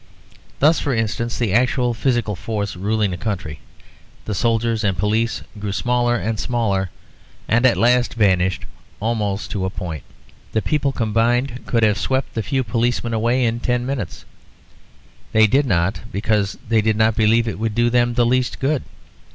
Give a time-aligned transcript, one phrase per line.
[0.57, 3.59] Thus, for instance, the actual physical force ruling the country,
[4.25, 6.89] the soldiers and police, grew smaller and smaller,
[7.47, 8.65] and at last vanished
[8.99, 10.01] almost to a point.
[10.53, 14.25] The people combined could have swept the few policemen away in ten minutes:
[15.33, 18.81] they did not, because they did not believe it would do them the least good.